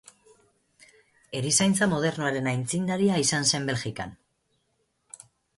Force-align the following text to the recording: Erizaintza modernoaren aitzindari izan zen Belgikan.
Erizaintza 1.41 1.89
modernoaren 1.93 2.51
aitzindari 2.53 3.13
izan 3.27 3.47
zen 3.53 3.71
Belgikan. 3.71 4.17